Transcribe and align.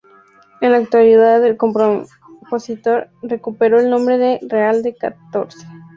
En 0.61 0.71
la 0.71 0.77
actualidad 0.79 1.45
el 1.45 1.57
compositor, 1.57 3.11
recupero 3.21 3.79
el 3.79 3.91
nombre 3.91 4.17
de 4.17 4.39
real 4.49 4.81
de 4.81 4.95
catorce. 4.95 5.63